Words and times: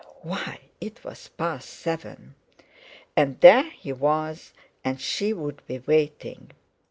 Why! 0.23 0.61
it 0.79 1.03
was 1.03 1.27
past 1.27 1.69
seven! 1.69 2.33
And 3.15 3.39
there 3.39 3.69
he 3.69 3.93
was 3.93 4.51
and 4.83 4.99
she 4.99 5.31
would 5.31 5.61
be 5.67 5.77
waiting. 5.77 6.49